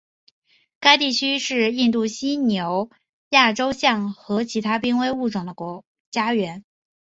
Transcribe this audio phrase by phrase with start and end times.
[0.79, 2.89] 该地区是印度犀牛
[3.29, 5.53] 亚洲象和其他濒危物种的
[6.09, 6.65] 家园。